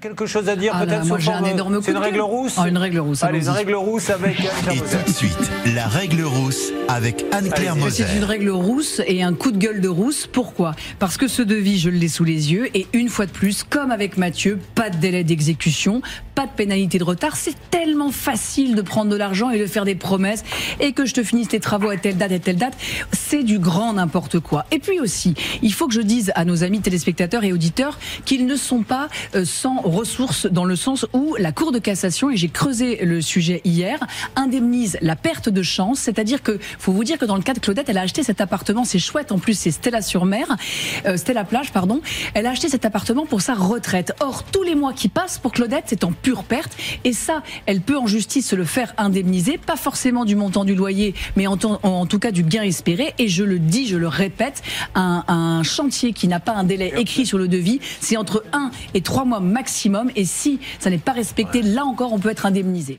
[0.00, 2.04] Quelque chose à dire Ah peut-être moi, sur j'ai un énorme C'est une coup de
[2.04, 2.54] règle rousse?
[2.58, 5.86] Ah, une règle rousse, Allez, une règle rousse avec Anne Et tout de suite, la
[5.86, 8.04] règle rousse avec Anne-Claire Moser.
[8.06, 10.26] C'est une règle rousse et un coup de gueule de rousse.
[10.26, 10.74] Pourquoi?
[10.98, 12.68] Parce que ce devis, je l'ai sous les yeux.
[12.74, 16.02] Et une fois de plus, comme avec Mathieu, pas de délai d'exécution,
[16.36, 17.34] pas de pénalité de retard.
[17.34, 20.44] C'est tellement facile de prendre de l'argent et de faire des promesses
[20.80, 22.74] et que je te finisse tes travaux à telle date et telle date.
[23.12, 24.66] C'est du grand n'importe quoi.
[24.70, 28.44] Et puis aussi, il faut que je dise à nos amis téléspectateurs et auditeurs qu'ils
[28.44, 32.36] ne sont pas euh, sans ressources dans le sens où la Cour de cassation, et
[32.36, 33.98] j'ai creusé le sujet hier,
[34.36, 37.60] indemnise la perte de chance, c'est-à-dire que faut vous dire que dans le cas de
[37.60, 40.54] Claudette, elle a acheté cet appartement, c'est chouette, en plus c'est Stella sur mer,
[41.06, 42.02] euh, Stella plage, pardon,
[42.34, 44.12] elle a acheté cet appartement pour sa retraite.
[44.20, 47.80] Or, tous les mois qui passent pour Claudette, c'est en pure perte, et ça, elle
[47.80, 51.56] peut en justice se le faire indemniser, pas forcément du montant du loyer, mais en,
[51.56, 54.60] tout cas du gain espéré, et je le dis, je le répète,
[54.96, 58.72] un, un chantier qui n'a pas un délai écrit sur le devis, c'est entre 1
[58.94, 62.44] et 3 mois maximum, et si ça n'est pas respecté, là encore, on peut être
[62.44, 62.98] indemnisé.